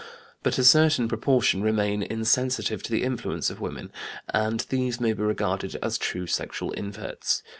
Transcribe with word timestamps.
But 0.41 0.57
a 0.57 0.63
certain 0.63 1.07
proportion 1.07 1.61
remain 1.61 2.01
insensitive 2.01 2.81
to 2.81 2.91
the 2.91 3.03
influence 3.03 3.51
of 3.51 3.61
women, 3.61 3.91
and 4.33 4.61
these 4.71 4.99
may 4.99 5.13
be 5.13 5.21
regarded 5.21 5.75
as 5.83 5.99
true 5.99 6.25
sexual 6.25 6.71
inverts. 6.71 7.43